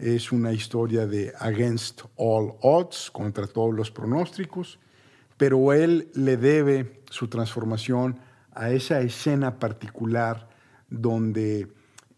es 0.03 0.33
una 0.33 0.51
historia 0.51 1.07
de 1.07 1.33
against 1.39 2.01
all 2.17 2.55
odds, 2.62 3.10
contra 3.10 3.48
todos 3.48 3.74
los 3.74 3.89
pronósticos, 3.89 4.79
pero 5.38 5.72
él 5.72 6.10
le 6.13 6.36
debe 6.36 7.03
su 7.10 7.29
transformación 7.29 8.19
a 8.51 8.69
esa 8.72 9.00
escena 9.00 9.60
particular 9.60 10.50
donde 10.89 11.69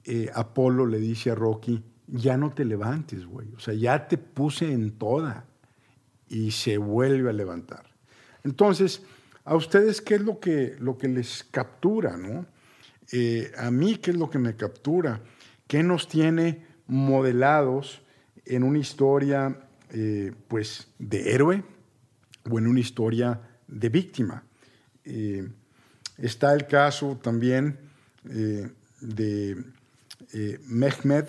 eh, 0.04 0.32
Apolo 0.34 0.88
le 0.88 1.00
dice 1.00 1.30
a 1.32 1.36
Rocky, 1.36 1.84
ya 2.08 2.38
no 2.38 2.52
te 2.52 2.66
levantes, 2.66 3.26
güey, 3.26 3.54
o 3.56 3.60
sea, 3.60 3.76
ya 3.76 4.08
te 4.08 4.18
puse 4.18 4.72
en 4.72 4.92
toda 4.98 5.46
y 6.28 6.52
se 6.52 6.80
vuelve 6.80 7.30
a 7.30 7.34
levantar. 7.34 7.86
Entonces, 8.44 9.04
a 9.44 9.56
ustedes, 9.56 10.02
¿qué 10.02 10.16
es 10.16 10.22
lo 10.22 10.40
que, 10.40 10.76
lo 10.80 10.98
que 10.98 11.08
les 11.08 11.44
captura? 11.44 12.18
¿no? 12.18 12.48
Eh, 13.12 13.52
a 13.58 13.70
mí, 13.70 13.98
¿qué 13.98 14.12
es 14.12 14.18
lo 14.18 14.30
que 14.30 14.40
me 14.40 14.56
captura? 14.56 15.22
¿Qué 15.68 15.84
nos 15.84 16.08
tiene 16.08 16.75
modelados 16.88 18.02
en 18.46 18.64
una 18.64 18.80
historia 18.80 19.60
eh, 19.92 20.34
pues, 20.48 20.88
de 21.00 21.34
héroe 21.34 21.64
o 22.50 22.60
en 22.60 22.68
una 22.68 22.80
historia 22.80 23.42
de 23.68 23.90
víctima? 23.90 24.44
Eh, 25.04 25.48
está 26.18 26.54
el 26.54 26.68
caso 26.68 27.18
también 27.22 27.80
de 28.24 29.64
Mehmed, 30.68 31.26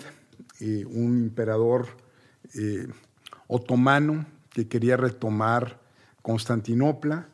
un 0.87 1.23
emperador 1.25 1.87
otomano 3.47 4.25
que 4.49 4.67
quería 4.67 4.97
retomar 4.97 5.79
Constantinopla 6.23 7.27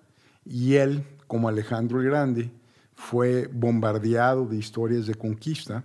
y 0.46 0.75
él, 0.75 1.06
como 1.27 1.48
Alejandro 1.48 2.01
el 2.01 2.08
Grande, 2.08 2.51
fue 2.96 3.48
bombardeado 3.51 4.46
de 4.46 4.58
historias 4.58 5.08
de 5.08 5.15
conquista, 5.15 5.84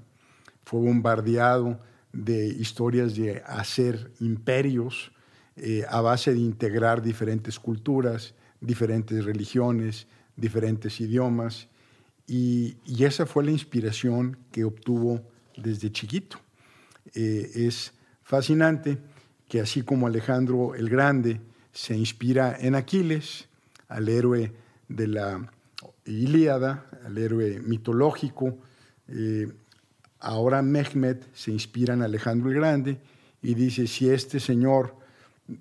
fue 0.64 0.80
bombardeado 0.80 1.80
de 2.12 2.46
historias 2.46 3.14
de 3.14 3.42
hacer 3.46 4.10
imperios 4.20 5.12
eh, 5.56 5.84
a 5.88 6.00
base 6.00 6.32
de 6.32 6.40
integrar 6.40 7.02
diferentes 7.02 7.58
culturas, 7.58 8.34
diferentes 8.60 9.24
religiones, 9.24 10.06
diferentes 10.36 11.00
idiomas, 11.00 11.68
y, 12.28 12.76
esa 13.02 13.24
fue 13.24 13.42
la 13.42 13.50
inspiración 13.50 14.36
que 14.52 14.64
obtuvo 14.64 15.22
desde 15.56 15.90
chiquito. 15.90 16.38
Eh, 17.14 17.50
es 17.54 17.94
fascinante 18.22 18.98
que 19.48 19.60
así 19.60 19.82
como 19.82 20.06
Alejandro 20.06 20.74
el 20.74 20.90
Grande 20.90 21.40
se 21.72 21.96
inspira 21.96 22.54
en 22.60 22.74
Aquiles, 22.74 23.48
al 23.88 24.08
héroe 24.10 24.52
de 24.88 25.06
la 25.06 25.50
Ilíada, 26.04 26.86
al 27.04 27.16
héroe 27.16 27.60
mitológico. 27.60 28.58
Eh, 29.08 29.50
ahora 30.20 30.62
Mehmed 30.62 31.18
se 31.32 31.50
inspira 31.50 31.94
en 31.94 32.02
Alejandro 32.02 32.50
el 32.50 32.56
Grande 32.56 32.98
y 33.42 33.54
dice, 33.54 33.86
si 33.86 34.10
este 34.10 34.40
señor 34.40 34.94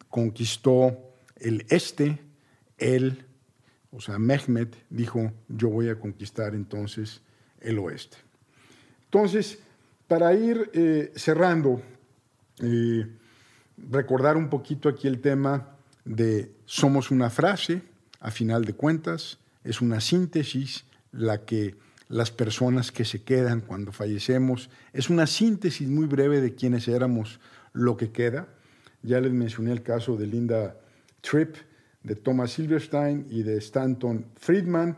conquistó 0.09 0.97
el 1.35 1.65
este, 1.69 2.19
él, 2.77 3.25
o 3.91 4.01
sea, 4.01 4.19
Mehmed 4.19 4.69
dijo, 4.89 5.31
yo 5.47 5.69
voy 5.69 5.89
a 5.89 5.99
conquistar 5.99 6.55
entonces 6.55 7.21
el 7.59 7.79
oeste. 7.79 8.17
Entonces, 9.05 9.59
para 10.07 10.33
ir 10.33 10.69
eh, 10.73 11.11
cerrando, 11.15 11.81
eh, 12.59 13.07
recordar 13.77 14.37
un 14.37 14.49
poquito 14.49 14.89
aquí 14.89 15.07
el 15.07 15.21
tema 15.21 15.75
de 16.03 16.51
somos 16.65 17.11
una 17.11 17.29
frase, 17.29 17.81
a 18.19 18.31
final 18.31 18.65
de 18.65 18.73
cuentas, 18.73 19.39
es 19.63 19.81
una 19.81 20.01
síntesis 20.01 20.85
la 21.11 21.45
que 21.45 21.75
las 22.09 22.31
personas 22.31 22.91
que 22.91 23.05
se 23.05 23.23
quedan 23.23 23.61
cuando 23.61 23.91
fallecemos, 23.91 24.69
es 24.93 25.09
una 25.09 25.27
síntesis 25.27 25.87
muy 25.87 26.05
breve 26.05 26.41
de 26.41 26.55
quienes 26.55 26.87
éramos 26.87 27.39
lo 27.73 27.97
que 27.97 28.11
queda. 28.11 28.47
Ya 29.03 29.19
les 29.19 29.31
mencioné 29.31 29.71
el 29.71 29.83
caso 29.83 30.15
de 30.15 30.27
Linda 30.27 30.77
Tripp, 31.21 31.55
de 32.03 32.15
Thomas 32.15 32.51
Silverstein 32.51 33.27
y 33.29 33.43
de 33.43 33.57
Stanton 33.57 34.25
Friedman. 34.35 34.97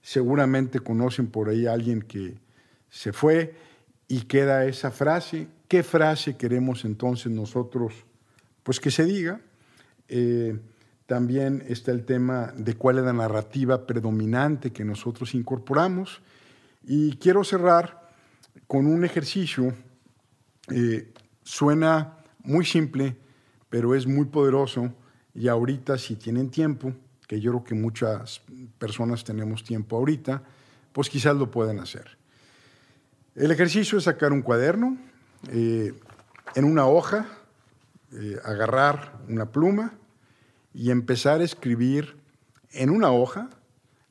Seguramente 0.00 0.80
conocen 0.80 1.26
por 1.26 1.48
ahí 1.48 1.66
a 1.66 1.72
alguien 1.72 2.02
que 2.02 2.38
se 2.88 3.12
fue 3.12 3.54
y 4.08 4.22
queda 4.22 4.64
esa 4.64 4.90
frase. 4.90 5.48
¿Qué 5.68 5.82
frase 5.82 6.36
queremos 6.36 6.84
entonces 6.84 7.30
nosotros? 7.30 7.92
Pues 8.62 8.80
que 8.80 8.90
se 8.90 9.04
diga. 9.04 9.40
Eh, 10.08 10.58
también 11.06 11.64
está 11.68 11.92
el 11.92 12.04
tema 12.04 12.52
de 12.56 12.74
cuál 12.74 12.98
es 12.98 13.04
la 13.04 13.12
narrativa 13.12 13.86
predominante 13.86 14.72
que 14.72 14.84
nosotros 14.84 15.34
incorporamos. 15.34 16.20
Y 16.88 17.16
quiero 17.16 17.42
cerrar 17.42 18.12
con 18.68 18.86
un 18.86 19.04
ejercicio. 19.04 19.74
Eh, 20.70 21.12
suena 21.42 22.18
muy 22.44 22.64
simple, 22.64 23.16
pero 23.68 23.94
es 23.96 24.06
muy 24.06 24.26
poderoso. 24.26 24.94
Y 25.34 25.48
ahorita, 25.48 25.98
si 25.98 26.14
tienen 26.14 26.48
tiempo, 26.48 26.92
que 27.26 27.40
yo 27.40 27.50
creo 27.50 27.64
que 27.64 27.74
muchas 27.74 28.40
personas 28.78 29.24
tenemos 29.24 29.64
tiempo 29.64 29.96
ahorita, 29.96 30.44
pues 30.92 31.10
quizás 31.10 31.36
lo 31.36 31.50
puedan 31.50 31.80
hacer. 31.80 32.16
El 33.34 33.50
ejercicio 33.50 33.98
es 33.98 34.04
sacar 34.04 34.32
un 34.32 34.42
cuaderno, 34.42 34.96
eh, 35.50 35.92
en 36.54 36.64
una 36.64 36.86
hoja, 36.86 37.26
agarrar 38.44 39.12
una 39.28 39.50
pluma 39.50 39.92
y 40.72 40.90
empezar 40.90 41.40
a 41.40 41.44
escribir 41.44 42.16
en 42.70 42.90
una 42.90 43.10
hoja 43.10 43.50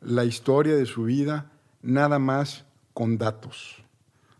la 0.01 0.25
historia 0.25 0.75
de 0.75 0.85
su 0.85 1.05
vida, 1.05 1.51
nada 1.81 2.19
más 2.19 2.64
con 2.95 3.17
datos, 3.17 3.83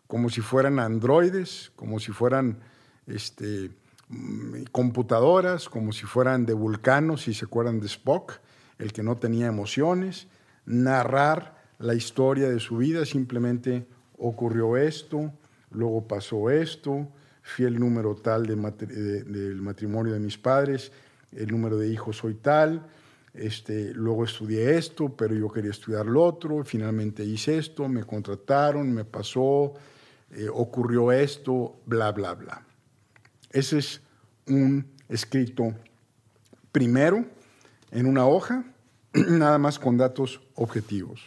como 0.07 0.29
si 0.29 0.39
fueran 0.39 0.79
androides, 0.79 1.73
como 1.75 1.99
si 1.99 2.13
fueran 2.13 2.59
este, 3.05 3.69
mm, 4.07 4.63
computadoras, 4.71 5.67
como 5.67 5.91
si 5.91 6.05
fueran 6.05 6.45
de 6.45 6.53
Vulcano, 6.53 7.17
si 7.17 7.33
se 7.33 7.43
acuerdan 7.43 7.81
de 7.81 7.87
Spock, 7.87 8.39
el 8.79 8.93
que 8.93 9.03
no 9.03 9.17
tenía 9.17 9.47
emociones, 9.47 10.29
narrar 10.65 11.61
la 11.79 11.95
historia 11.95 12.47
de 12.47 12.61
su 12.61 12.77
vida, 12.77 13.05
simplemente 13.05 13.87
ocurrió 14.17 14.77
esto, 14.77 15.33
luego 15.69 16.07
pasó 16.07 16.49
esto, 16.49 17.09
fui 17.43 17.65
el 17.65 17.77
número 17.77 18.15
tal 18.15 18.45
del 18.45 19.61
matrimonio 19.61 20.13
de 20.13 20.19
mis 20.21 20.37
padres, 20.37 20.93
el 21.33 21.51
número 21.51 21.77
de 21.77 21.89
hijos 21.89 22.15
soy 22.15 22.35
tal, 22.35 22.87
este, 23.37 23.93
luego 23.93 24.23
estudié 24.23 24.77
esto, 24.77 25.09
pero 25.09 25.35
yo 25.35 25.51
quería 25.51 25.71
estudiar 25.71 26.05
lo 26.05 26.23
otro, 26.23 26.63
finalmente 26.63 27.23
hice 27.23 27.57
esto, 27.57 27.87
me 27.87 28.03
contrataron, 28.03 28.93
me 28.93 29.05
pasó, 29.05 29.73
eh, 30.31 30.47
ocurrió 30.51 31.11
esto, 31.11 31.75
bla, 31.85 32.11
bla, 32.11 32.33
bla. 32.33 32.65
Ese 33.51 33.79
es 33.79 34.01
un 34.47 34.85
escrito 35.09 35.73
primero 36.71 37.25
en 37.91 38.05
una 38.05 38.25
hoja, 38.25 38.65
nada 39.13 39.57
más 39.57 39.79
con 39.79 39.97
datos 39.97 40.41
objetivos. 40.55 41.21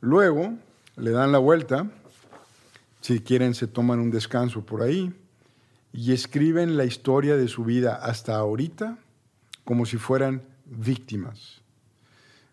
Luego 0.00 0.54
le 0.96 1.10
dan 1.10 1.32
la 1.32 1.38
vuelta, 1.38 1.90
si 3.00 3.20
quieren 3.20 3.54
se 3.54 3.66
toman 3.66 4.00
un 4.00 4.10
descanso 4.10 4.64
por 4.64 4.82
ahí, 4.82 5.12
y 5.92 6.12
escriben 6.12 6.76
la 6.76 6.84
historia 6.84 7.36
de 7.36 7.48
su 7.48 7.64
vida 7.64 7.96
hasta 7.96 8.36
ahorita 8.36 8.98
como 9.64 9.86
si 9.86 9.96
fueran 9.96 10.42
víctimas, 10.64 11.62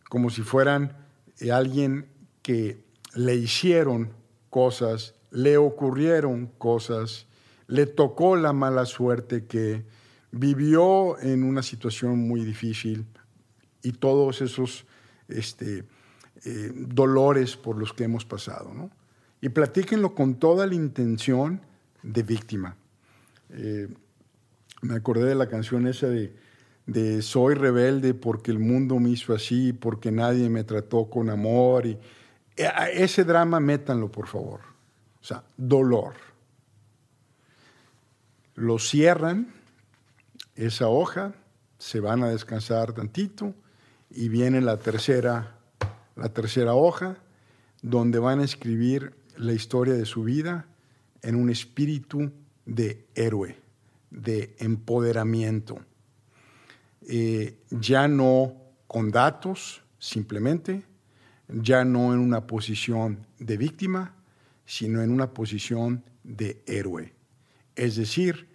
como 0.09 0.29
si 0.29 0.41
fueran 0.41 0.95
eh, 1.39 1.51
alguien 1.51 2.07
que 2.41 2.83
le 3.15 3.35
hicieron 3.35 4.11
cosas, 4.49 5.15
le 5.31 5.57
ocurrieron 5.57 6.47
cosas, 6.57 7.27
le 7.67 7.85
tocó 7.85 8.35
la 8.35 8.53
mala 8.53 8.85
suerte 8.85 9.45
que 9.45 9.85
vivió 10.31 11.19
en 11.19 11.43
una 11.43 11.63
situación 11.63 12.27
muy 12.27 12.43
difícil 12.43 13.05
y 13.81 13.93
todos 13.93 14.41
esos 14.41 14.85
este, 15.27 15.85
eh, 16.45 16.71
dolores 16.73 17.55
por 17.55 17.77
los 17.77 17.93
que 17.93 18.03
hemos 18.03 18.25
pasado. 18.25 18.73
¿no? 18.73 18.89
Y 19.41 19.49
platíquenlo 19.49 20.15
con 20.15 20.35
toda 20.35 20.67
la 20.67 20.75
intención 20.75 21.61
de 22.03 22.23
víctima. 22.23 22.75
Eh, 23.51 23.87
me 24.81 24.95
acordé 24.95 25.25
de 25.25 25.35
la 25.35 25.47
canción 25.47 25.87
esa 25.87 26.07
de, 26.07 26.33
de, 26.91 27.21
Soy 27.21 27.55
rebelde 27.55 28.13
porque 28.13 28.51
el 28.51 28.59
mundo 28.59 28.99
me 28.99 29.09
hizo 29.09 29.33
así, 29.33 29.73
porque 29.73 30.11
nadie 30.11 30.49
me 30.49 30.63
trató 30.63 31.09
con 31.09 31.29
amor. 31.29 31.85
Y, 31.85 31.97
eh, 32.57 32.69
ese 32.93 33.23
drama 33.23 33.59
métanlo, 33.59 34.11
por 34.11 34.27
favor. 34.27 34.61
O 35.21 35.23
sea, 35.23 35.43
dolor. 35.57 36.13
Lo 38.55 38.79
cierran, 38.79 39.53
esa 40.55 40.87
hoja, 40.87 41.33
se 41.77 41.99
van 41.99 42.23
a 42.23 42.29
descansar 42.29 42.93
tantito 42.93 43.53
y 44.09 44.27
viene 44.27 44.59
la 44.59 44.77
tercera, 44.77 45.55
la 46.15 46.29
tercera 46.29 46.73
hoja, 46.73 47.17
donde 47.81 48.19
van 48.19 48.39
a 48.39 48.43
escribir 48.43 49.15
la 49.37 49.53
historia 49.53 49.93
de 49.93 50.05
su 50.05 50.23
vida 50.23 50.67
en 51.21 51.35
un 51.35 51.49
espíritu 51.49 52.31
de 52.65 53.07
héroe, 53.15 53.55
de 54.09 54.55
empoderamiento. 54.59 55.79
Eh, 57.11 57.57
ya 57.71 58.07
no 58.07 58.53
con 58.85 59.09
datos, 59.09 59.81
simplemente, 59.97 60.85
ya 61.47 61.83
no 61.83 62.13
en 62.13 62.19
una 62.19 62.45
posición 62.45 63.25
de 63.39 63.57
víctima, 63.57 64.13
sino 64.63 65.01
en 65.01 65.09
una 65.09 65.33
posición 65.33 66.03
de 66.23 66.61
héroe. 66.67 67.15
Es 67.75 67.95
decir, 67.95 68.47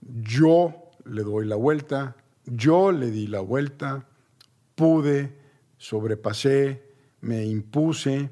yo 0.00 0.90
le 1.04 1.22
doy 1.22 1.46
la 1.46 1.54
vuelta, 1.54 2.16
yo 2.46 2.90
le 2.90 3.12
di 3.12 3.28
la 3.28 3.38
vuelta, 3.38 4.08
pude, 4.74 5.38
sobrepasé, 5.78 6.82
me 7.20 7.46
impuse. 7.46 8.30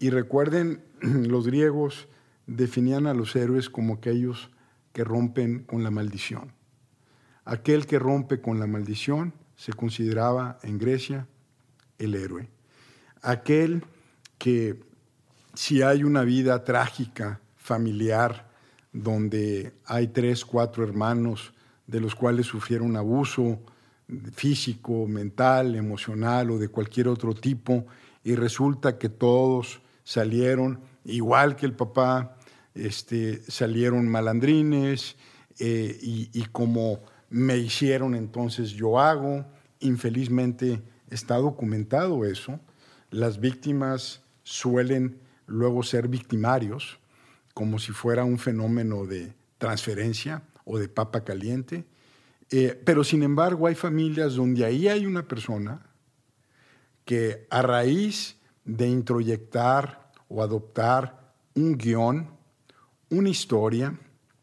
Y 0.00 0.10
recuerden, 0.10 0.82
los 1.00 1.46
griegos 1.46 2.08
definían 2.48 3.06
a 3.06 3.14
los 3.14 3.36
héroes 3.36 3.70
como 3.70 3.94
aquellos 3.94 4.50
que 4.92 5.04
rompen 5.04 5.60
con 5.60 5.84
la 5.84 5.92
maldición. 5.92 6.58
Aquel 7.50 7.84
que 7.84 7.98
rompe 7.98 8.40
con 8.40 8.60
la 8.60 8.68
maldición 8.68 9.34
se 9.56 9.72
consideraba 9.72 10.60
en 10.62 10.78
Grecia 10.78 11.26
el 11.98 12.14
héroe. 12.14 12.48
Aquel 13.22 13.84
que 14.38 14.78
si 15.54 15.82
hay 15.82 16.04
una 16.04 16.22
vida 16.22 16.62
trágica, 16.62 17.40
familiar, 17.56 18.48
donde 18.92 19.72
hay 19.84 20.06
tres, 20.06 20.44
cuatro 20.44 20.84
hermanos 20.84 21.52
de 21.88 21.98
los 21.98 22.14
cuales 22.14 22.46
sufrieron 22.46 22.96
abuso 22.96 23.58
físico, 24.32 25.08
mental, 25.08 25.74
emocional 25.74 26.52
o 26.52 26.58
de 26.60 26.68
cualquier 26.68 27.08
otro 27.08 27.34
tipo, 27.34 27.84
y 28.22 28.36
resulta 28.36 28.96
que 28.96 29.08
todos 29.08 29.82
salieron 30.04 30.82
igual 31.04 31.56
que 31.56 31.66
el 31.66 31.74
papá, 31.74 32.36
este, 32.74 33.42
salieron 33.50 34.08
malandrines 34.08 35.16
eh, 35.58 35.98
y, 36.00 36.30
y 36.32 36.44
como 36.44 37.00
me 37.30 37.56
hicieron 37.56 38.14
entonces 38.14 38.70
yo 38.72 39.00
hago. 39.00 39.46
Infelizmente 39.78 40.82
está 41.08 41.36
documentado 41.36 42.26
eso. 42.26 42.60
Las 43.10 43.40
víctimas 43.40 44.22
suelen 44.42 45.18
luego 45.46 45.82
ser 45.82 46.08
victimarios, 46.08 46.98
como 47.54 47.78
si 47.78 47.92
fuera 47.92 48.24
un 48.24 48.38
fenómeno 48.38 49.06
de 49.06 49.32
transferencia 49.58 50.42
o 50.64 50.78
de 50.78 50.88
papa 50.88 51.24
caliente. 51.24 51.84
Eh, 52.50 52.80
pero 52.84 53.04
sin 53.04 53.22
embargo 53.22 53.66
hay 53.66 53.76
familias 53.76 54.34
donde 54.34 54.64
ahí 54.64 54.88
hay 54.88 55.06
una 55.06 55.26
persona 55.26 55.86
que 57.04 57.46
a 57.50 57.62
raíz 57.62 58.36
de 58.64 58.88
introyectar 58.88 60.12
o 60.28 60.42
adoptar 60.42 61.32
un 61.54 61.76
guion, 61.76 62.28
una 63.08 63.28
historia, 63.28 63.98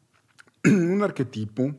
un 0.66 1.02
arquetipo, 1.02 1.74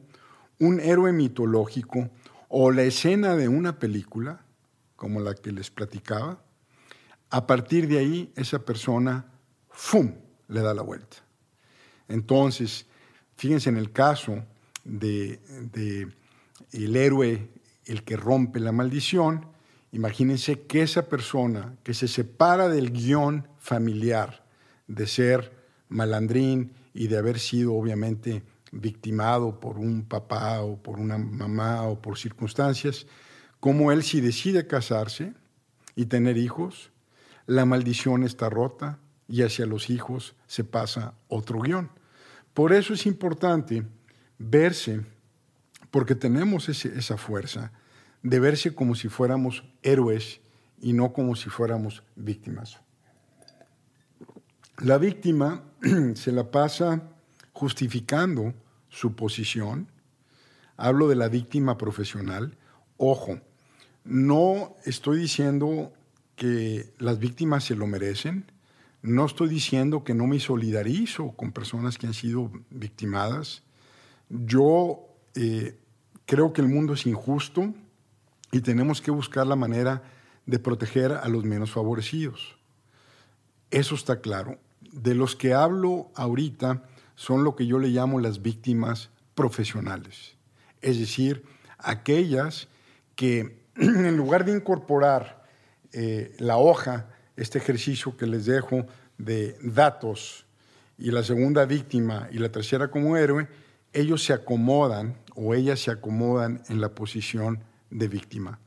un 0.58 0.80
héroe 0.80 1.12
mitológico 1.12 2.10
o 2.48 2.70
la 2.70 2.82
escena 2.82 3.36
de 3.36 3.48
una 3.48 3.78
película, 3.78 4.44
como 4.96 5.20
la 5.20 5.34
que 5.34 5.52
les 5.52 5.70
platicaba, 5.70 6.42
a 7.30 7.46
partir 7.46 7.88
de 7.88 7.98
ahí 7.98 8.32
esa 8.36 8.64
persona, 8.64 9.26
¡fum!, 9.70 10.14
le 10.48 10.60
da 10.60 10.74
la 10.74 10.82
vuelta. 10.82 11.18
Entonces, 12.08 12.86
fíjense 13.36 13.68
en 13.68 13.76
el 13.76 13.92
caso 13.92 14.44
de, 14.84 15.40
de 15.72 16.08
el 16.72 16.96
héroe, 16.96 17.50
el 17.84 18.02
que 18.02 18.16
rompe 18.16 18.60
la 18.60 18.72
maldición, 18.72 19.46
imagínense 19.92 20.62
que 20.62 20.82
esa 20.82 21.08
persona 21.08 21.76
que 21.82 21.94
se 21.94 22.08
separa 22.08 22.68
del 22.68 22.92
guion 22.92 23.46
familiar 23.58 24.44
de 24.86 25.06
ser 25.06 25.52
malandrín 25.88 26.72
y 26.94 27.06
de 27.08 27.18
haber 27.18 27.38
sido 27.38 27.74
obviamente 27.74 28.42
victimado 28.72 29.60
por 29.60 29.78
un 29.78 30.04
papá 30.04 30.60
o 30.60 30.76
por 30.82 30.98
una 30.98 31.18
mamá 31.18 31.82
o 31.84 32.00
por 32.00 32.18
circunstancias, 32.18 33.06
como 33.60 33.92
él 33.92 34.02
si 34.02 34.20
decide 34.20 34.66
casarse 34.66 35.34
y 35.96 36.06
tener 36.06 36.36
hijos, 36.36 36.90
la 37.46 37.64
maldición 37.64 38.22
está 38.24 38.48
rota 38.48 38.98
y 39.26 39.42
hacia 39.42 39.66
los 39.66 39.90
hijos 39.90 40.34
se 40.46 40.64
pasa 40.64 41.14
otro 41.28 41.60
guion. 41.60 41.90
Por 42.54 42.72
eso 42.72 42.94
es 42.94 43.06
importante 43.06 43.84
verse, 44.38 45.00
porque 45.90 46.14
tenemos 46.14 46.68
esa 46.68 47.16
fuerza 47.16 47.72
de 48.22 48.40
verse 48.40 48.74
como 48.74 48.94
si 48.94 49.08
fuéramos 49.08 49.64
héroes 49.82 50.40
y 50.80 50.92
no 50.92 51.12
como 51.12 51.36
si 51.36 51.50
fuéramos 51.50 52.02
víctimas. 52.16 52.78
La 54.78 54.98
víctima 54.98 55.64
se 56.14 56.32
la 56.32 56.50
pasa 56.50 57.02
justificando 57.58 58.54
su 58.88 59.16
posición. 59.16 59.88
Hablo 60.76 61.08
de 61.08 61.16
la 61.16 61.28
víctima 61.28 61.76
profesional. 61.76 62.56
Ojo, 62.98 63.40
no 64.04 64.76
estoy 64.84 65.18
diciendo 65.18 65.92
que 66.36 66.92
las 66.98 67.18
víctimas 67.18 67.64
se 67.64 67.74
lo 67.74 67.88
merecen. 67.88 68.44
No 69.02 69.26
estoy 69.26 69.48
diciendo 69.48 70.04
que 70.04 70.14
no 70.14 70.28
me 70.28 70.38
solidarizo 70.38 71.32
con 71.32 71.50
personas 71.50 71.98
que 71.98 72.06
han 72.06 72.14
sido 72.14 72.52
victimadas. 72.70 73.64
Yo 74.28 75.08
eh, 75.34 75.76
creo 76.26 76.52
que 76.52 76.60
el 76.60 76.68
mundo 76.68 76.92
es 76.92 77.06
injusto 77.06 77.74
y 78.52 78.60
tenemos 78.60 79.00
que 79.00 79.10
buscar 79.10 79.48
la 79.48 79.56
manera 79.56 80.04
de 80.46 80.60
proteger 80.60 81.10
a 81.10 81.26
los 81.26 81.42
menos 81.42 81.72
favorecidos. 81.72 82.56
Eso 83.72 83.96
está 83.96 84.20
claro. 84.20 84.60
De 84.92 85.16
los 85.16 85.34
que 85.34 85.54
hablo 85.54 86.12
ahorita 86.14 86.84
son 87.18 87.42
lo 87.42 87.56
que 87.56 87.66
yo 87.66 87.80
le 87.80 87.88
llamo 87.88 88.20
las 88.20 88.42
víctimas 88.42 89.10
profesionales, 89.34 90.36
es 90.80 91.00
decir, 91.00 91.42
aquellas 91.76 92.68
que 93.16 93.64
en 93.74 94.16
lugar 94.16 94.44
de 94.44 94.52
incorporar 94.52 95.44
eh, 95.92 96.36
la 96.38 96.58
hoja, 96.58 97.10
este 97.34 97.58
ejercicio 97.58 98.16
que 98.16 98.28
les 98.28 98.46
dejo 98.46 98.86
de 99.18 99.58
datos, 99.60 100.46
y 100.96 101.10
la 101.10 101.24
segunda 101.24 101.64
víctima 101.64 102.28
y 102.30 102.38
la 102.38 102.52
tercera 102.52 102.88
como 102.88 103.16
héroe, 103.16 103.48
ellos 103.92 104.22
se 104.22 104.32
acomodan 104.32 105.18
o 105.34 105.54
ellas 105.54 105.80
se 105.80 105.90
acomodan 105.90 106.62
en 106.68 106.80
la 106.80 106.94
posición 106.94 107.64
de 107.90 108.06
víctima. 108.06 108.60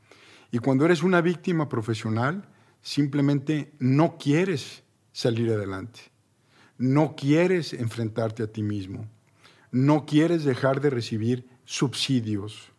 Y 0.50 0.58
cuando 0.58 0.84
eres 0.84 1.02
una 1.02 1.22
víctima 1.22 1.70
profesional, 1.70 2.46
simplemente 2.82 3.72
no 3.78 4.18
quieres 4.18 4.82
salir 5.10 5.50
adelante, 5.50 6.00
no 6.82 7.14
quieres 7.14 7.74
enfrentarte 7.74 8.42
a 8.42 8.48
ti 8.48 8.64
mismo, 8.64 9.06
no 9.70 10.04
quieres 10.04 10.42
dejar 10.42 10.80
de 10.80 10.90
recibir 10.90 11.48
subsidios, 11.64 12.72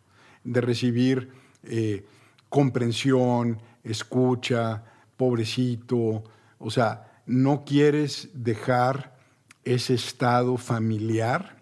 de 0.44 0.60
recibir 0.60 1.30
eh, 1.62 2.04
comprensión, 2.50 3.62
escucha, 3.82 4.84
pobrecito, 5.16 6.22
o 6.58 6.70
sea, 6.70 7.22
no 7.24 7.64
quieres 7.64 8.28
dejar 8.34 9.16
ese 9.64 9.94
estado 9.94 10.58
familiar 10.58 11.56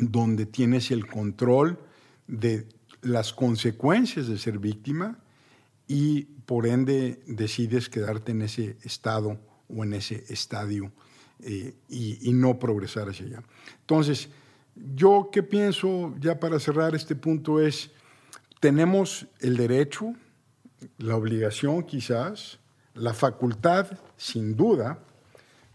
donde 0.00 0.46
tienes 0.46 0.90
el 0.90 1.06
control 1.06 1.78
de 2.26 2.66
las 3.02 3.32
consecuencias 3.32 4.26
de 4.26 4.38
ser 4.38 4.58
víctima 4.58 5.20
y 5.86 6.24
por 6.44 6.66
ende 6.66 7.22
decides 7.28 7.88
quedarte 7.88 8.32
en 8.32 8.42
ese 8.42 8.76
estado 8.82 9.38
o 9.68 9.84
en 9.84 9.92
ese 9.92 10.24
estadio 10.28 10.90
eh, 11.42 11.74
y, 11.88 12.28
y, 12.28 12.32
no 12.32 12.58
progresar 12.58 13.08
hacia 13.08 13.26
allá. 13.26 13.42
Entonces, 13.80 14.28
yo 14.74 15.30
qué 15.32 15.42
pienso 15.42 16.14
ya 16.18 16.38
para 16.40 16.58
cerrar 16.58 16.94
este 16.94 17.14
punto 17.14 17.60
es, 17.60 17.90
tenemos 18.60 19.26
el 19.40 19.56
derecho 19.56 20.14
la 20.98 21.16
obligación 21.16 21.82
quizás, 21.82 22.58
la 22.94 23.14
facultad, 23.14 23.98
sin 24.16 24.56
duda, 24.56 25.00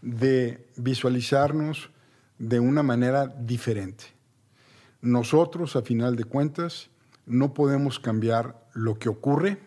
de 0.02 0.66
visualizarnos 0.76 1.90
de 2.38 2.60
una 2.60 2.82
manera 2.82 3.26
diferente. 3.26 4.04
Nosotros, 5.00 5.76
a 5.76 5.82
final 5.82 6.16
de 6.16 6.24
cuentas, 6.24 6.90
no 7.26 7.54
podemos 7.54 7.98
cambiar 7.98 8.66
lo 8.72 8.98
que 8.98 9.08
ocurre, 9.08 9.58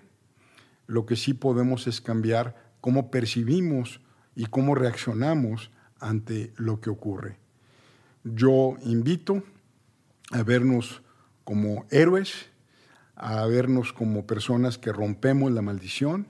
lo 0.86 1.06
que 1.06 1.16
sí 1.16 1.34
podemos 1.34 1.88
es 1.88 2.02
cambiar 2.02 2.56
cómo 2.82 3.10
percibimos 3.10 4.00
y 4.36 4.46
cómo 4.46 4.76
reaccionamos 4.76 5.72
ante 6.00 6.54
lo 6.58 6.80
que 6.80 6.90
ocurre. 6.90 7.38
Yo 8.24 8.76
invito 8.84 9.44
a 10.32 10.44
vernos 10.44 11.02
como 11.44 11.86
héroes, 11.90 12.48
a 13.16 13.46
vernos 13.46 13.94
como 13.94 14.28
personas 14.28 14.78
que 14.78 14.92
rompemos 14.92 15.52
la 15.52 15.62
maldición, 15.62 16.28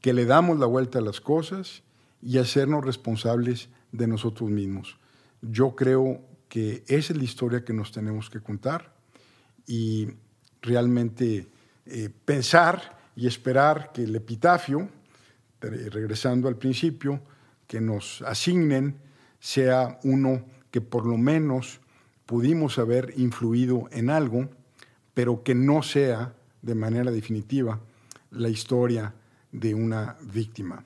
que 0.00 0.12
le 0.12 0.26
damos 0.26 0.58
la 0.58 0.66
vuelta 0.66 0.98
a 0.98 1.02
las 1.02 1.20
cosas 1.20 1.82
y 2.20 2.38
hacernos 2.38 2.84
responsables 2.84 3.68
de 3.92 4.06
nosotros 4.06 4.50
mismos. 4.50 4.98
Yo 5.40 5.74
creo 5.74 6.20
que 6.48 6.84
esa 6.86 7.12
es 7.12 7.18
la 7.18 7.24
historia 7.24 7.64
que 7.64 7.72
nos 7.72 7.90
tenemos 7.90 8.30
que 8.30 8.40
contar 8.40 8.94
y 9.66 10.08
realmente 10.62 11.48
eh, 11.86 12.10
pensar 12.24 12.98
y 13.16 13.26
esperar 13.26 13.92
que 13.92 14.04
el 14.04 14.14
epitafio, 14.14 14.88
regresando 15.60 16.48
al 16.48 16.56
principio, 16.56 17.20
que 17.74 17.80
nos 17.80 18.22
asignen 18.22 18.94
sea 19.40 19.98
uno 20.04 20.44
que 20.70 20.80
por 20.80 21.06
lo 21.06 21.16
menos 21.18 21.80
pudimos 22.24 22.78
haber 22.78 23.12
influido 23.16 23.88
en 23.90 24.10
algo, 24.10 24.48
pero 25.12 25.42
que 25.42 25.56
no 25.56 25.82
sea 25.82 26.34
de 26.62 26.76
manera 26.76 27.10
definitiva 27.10 27.80
la 28.30 28.48
historia 28.48 29.12
de 29.50 29.74
una 29.74 30.16
víctima. 30.22 30.84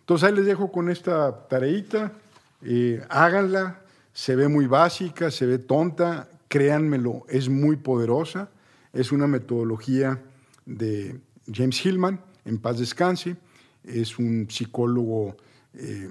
Entonces 0.00 0.28
ahí 0.28 0.36
les 0.36 0.44
dejo 0.44 0.70
con 0.70 0.90
esta 0.90 1.48
tareita, 1.48 2.12
eh, 2.60 3.02
háganla, 3.08 3.80
se 4.12 4.36
ve 4.36 4.48
muy 4.48 4.66
básica, 4.66 5.30
se 5.30 5.46
ve 5.46 5.56
tonta, 5.56 6.28
créanmelo, 6.48 7.24
es 7.26 7.48
muy 7.48 7.76
poderosa, 7.76 8.50
es 8.92 9.12
una 9.12 9.26
metodología 9.26 10.22
de 10.66 11.18
James 11.50 11.86
Hillman, 11.86 12.20
en 12.44 12.58
paz 12.58 12.80
descanse, 12.80 13.38
es 13.82 14.18
un 14.18 14.46
psicólogo 14.50 15.38
eh, 15.76 16.08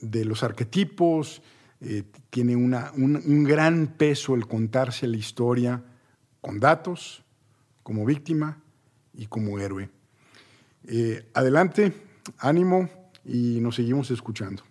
de 0.00 0.24
los 0.24 0.42
arquetipos, 0.42 1.42
eh, 1.80 2.04
tiene 2.28 2.56
un, 2.56 3.44
gran 3.44 3.86
peso 3.86 4.34
el 4.34 4.46
contarse 4.46 5.06
la 5.06 5.16
historia 5.16 5.82
con 6.40 6.60
datos, 6.60 7.24
como 7.82 8.04
víctima 8.04 8.62
y 9.14 9.26
como 9.26 9.58
héroe. 9.58 9.88
Eh, 10.86 11.28
adelante, 11.34 11.92
ánimo 12.38 12.88
y 13.24 13.60
nos 13.60 13.76
seguimos 13.76 14.10
escuchando. 14.10 14.62